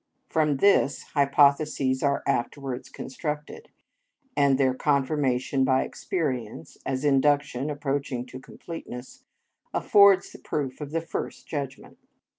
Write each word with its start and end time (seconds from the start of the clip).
From 0.29 0.57
this, 0.57 1.03
hypotheses 1.13 2.01
are 2.01 2.23
afterwards 2.25 2.89
constructed, 2.89 3.69
and 4.35 4.57
their 4.57 4.73
confirmation 4.73 5.63
by 5.63 5.83
experience, 5.83 6.75
as 6.87 7.05
induction 7.05 7.69
approaching 7.69 8.25
to 8.25 8.39
completeness, 8.39 9.21
affords 9.75 10.31
the 10.31 10.39
proof 10.39 10.81
of 10.81 10.89
the 10.89 11.01
first 11.01 11.45
judgment. 11.47 11.99